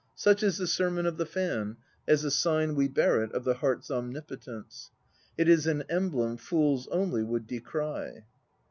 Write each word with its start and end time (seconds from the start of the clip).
Such 0.15 0.41
is 0.41 0.57
the 0.57 0.65
sermon 0.65 1.05
of 1.05 1.17
the 1.17 1.27
fan, 1.27 1.77
as 2.07 2.23
a 2.23 2.31
sign 2.31 2.73
we 2.73 2.87
bear 2.87 3.21
it 3.21 3.31
Of 3.33 3.43
the 3.43 3.53
heart's 3.53 3.91
omnipotence. 3.91 4.89
It 5.37 5.47
is 5.47 5.67
an 5.67 5.83
emblem 5.89 6.37
Fools 6.37 6.87
only 6.87 7.21
would 7.23 7.45
decry! 7.45 8.23